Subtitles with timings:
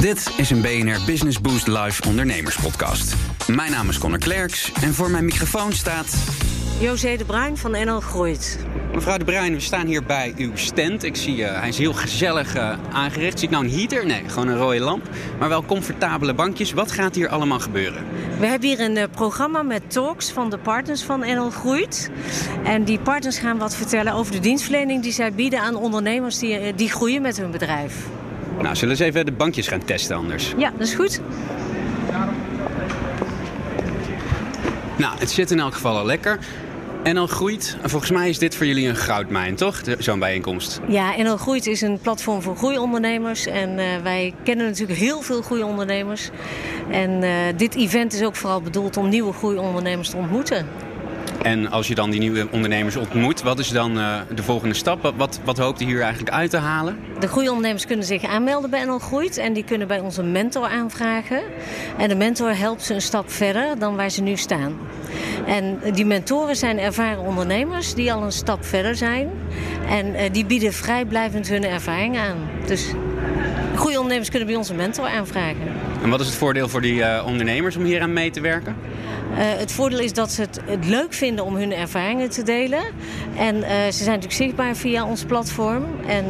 [0.00, 3.14] Dit is een BNR Business Boost Live ondernemerspodcast.
[3.46, 6.16] Mijn naam is Connor Klerks en voor mijn microfoon staat...
[6.78, 8.58] José de Bruin van NL Groeit.
[8.94, 11.04] Mevrouw de Bruin, we staan hier bij uw stand.
[11.04, 13.38] Ik zie, uh, hij is heel gezellig uh, aangericht.
[13.38, 14.06] Zie ik nou een heater?
[14.06, 15.08] Nee, gewoon een rode lamp.
[15.38, 16.72] Maar wel comfortabele bankjes.
[16.72, 18.04] Wat gaat hier allemaal gebeuren?
[18.38, 22.10] We hebben hier een uh, programma met talks van de partners van NL Groeit.
[22.64, 26.74] En die partners gaan wat vertellen over de dienstverlening die zij bieden aan ondernemers die,
[26.74, 27.94] die groeien met hun bedrijf.
[28.62, 30.54] Nou, zullen we eens even de bankjes gaan testen anders?
[30.56, 31.20] Ja, dat is goed.
[34.96, 36.38] Nou, het zit in elk geval al lekker.
[37.04, 39.80] NL Groeit, volgens mij is dit voor jullie een goudmijn, toch?
[39.98, 40.80] Zo'n bijeenkomst.
[40.88, 43.46] Ja, NL Groeit is een platform voor groeiondernemers.
[43.46, 46.30] En uh, wij kennen natuurlijk heel veel groeiondernemers.
[46.90, 50.66] En uh, dit event is ook vooral bedoeld om nieuwe groeiondernemers te ontmoeten.
[51.42, 55.12] En als je dan die nieuwe ondernemers ontmoet, wat is dan uh, de volgende stap?
[55.16, 56.98] Wat, wat hoopt u hier eigenlijk uit te halen?
[57.18, 60.66] De groeiondernemers kunnen zich aanmelden bij NL Groeit en die kunnen bij ons een mentor
[60.66, 61.42] aanvragen.
[61.98, 64.78] En de mentor helpt ze een stap verder dan waar ze nu staan.
[65.46, 69.30] En die mentoren zijn ervaren ondernemers die al een stap verder zijn.
[69.88, 72.36] En uh, die bieden vrijblijvend hun ervaring aan.
[72.66, 72.92] Dus
[73.80, 75.72] goede ondernemers kunnen bij ons een mentor aanvragen.
[76.02, 78.76] En wat is het voordeel voor die uh, ondernemers om hier aan mee te werken?
[79.30, 82.82] Uh, het voordeel is dat ze het, het, leuk vinden om hun ervaringen te delen.
[83.36, 85.84] En uh, ze zijn natuurlijk zichtbaar via ons platform.
[86.06, 86.24] En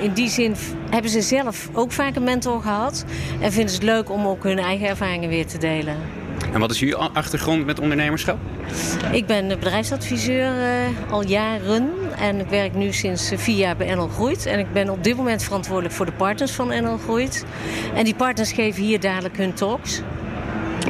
[0.00, 0.54] in die zin
[0.90, 3.04] hebben ze zelf ook vaak een mentor gehad.
[3.40, 6.23] En vinden ze het leuk om ook hun eigen ervaringen weer te delen.
[6.54, 8.38] En wat is uw achtergrond met ondernemerschap?
[9.12, 10.52] Ik ben bedrijfsadviseur
[11.10, 11.90] al jaren.
[12.18, 14.46] En ik werk nu sinds vier jaar bij NL Groeit.
[14.46, 17.44] En ik ben op dit moment verantwoordelijk voor de partners van NL Groeit.
[17.94, 20.00] En die partners geven hier dadelijk hun talks.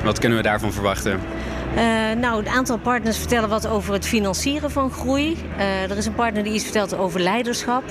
[0.03, 1.21] Wat kunnen we daarvan verwachten?
[1.77, 1.81] Uh,
[2.21, 5.37] nou, een aantal partners vertellen wat over het financieren van groei.
[5.59, 7.83] Uh, er is een partner die iets vertelt over leiderschap.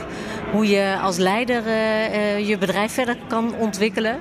[0.52, 4.20] Hoe je als leider uh, je bedrijf verder kan ontwikkelen.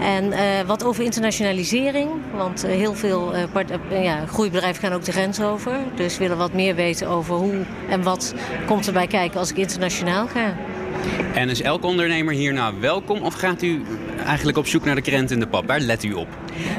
[0.00, 0.32] En
[0.66, 2.10] wat over internationalisering.
[2.36, 3.32] Want heel veel
[3.90, 5.76] ja, groeibedrijven gaan ook de grens over.
[5.94, 8.34] Dus willen wat meer weten over hoe en wat
[8.66, 10.56] komt erbij kijken als ik internationaal ga.
[11.34, 13.82] En is elke ondernemer hier nou welkom of gaat u
[14.26, 15.66] eigenlijk op zoek naar de krent in de pap?
[15.66, 16.28] Waar let u op?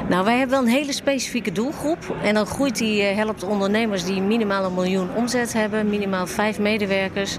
[0.08, 2.14] Nou, wij hebben wel een hele specifieke doelgroep.
[2.22, 7.36] En dan groeit die, helpt ondernemers die minimaal een miljoen omzet hebben, minimaal vijf medewerkers.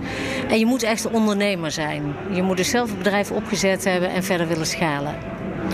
[0.50, 2.16] En je moet echt ondernemer zijn.
[2.32, 5.16] Je moet dus zelf een bedrijf opgezet hebben en verder willen schalen.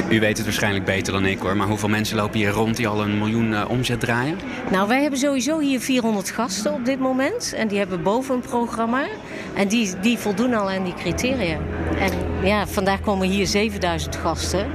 [0.09, 2.87] U weet het waarschijnlijk beter dan ik hoor, maar hoeveel mensen lopen hier rond die
[2.87, 4.37] al een miljoen uh, omzet draaien?
[4.71, 7.53] Nou, wij hebben sowieso hier 400 gasten op dit moment.
[7.53, 9.07] En die hebben boven een programma.
[9.53, 11.57] En die, die voldoen al aan die criteria.
[11.99, 12.11] En
[12.43, 14.67] ja, vandaag komen hier 7000 gasten.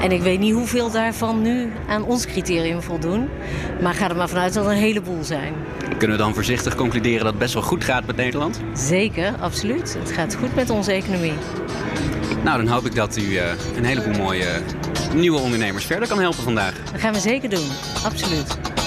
[0.00, 3.28] En ik weet niet hoeveel daarvan nu aan ons criterium voldoen.
[3.80, 5.54] Maar ga er maar vanuit dat er een heleboel zijn.
[5.98, 8.60] Kunnen we dan voorzichtig concluderen dat het best wel goed gaat met Nederland?
[8.74, 9.96] Zeker, absoluut.
[9.98, 11.34] Het gaat goed met onze economie.
[12.44, 13.42] Nou, dan hoop ik dat u uh,
[13.76, 14.46] een heleboel mooie
[15.14, 16.74] nieuwe ondernemers verder kan helpen vandaag.
[16.92, 17.68] Dat gaan we zeker doen,
[18.04, 18.81] absoluut.